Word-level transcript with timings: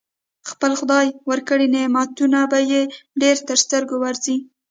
خپل 0.49 0.71
خدای 0.79 1.07
ورکړي 1.31 1.67
نعمتونه 1.75 2.39
به 2.51 2.59
يې 2.71 2.81
ډېر 3.21 3.37
تر 3.47 3.57
سترګو 3.63 3.95
ورځي. 4.03 4.37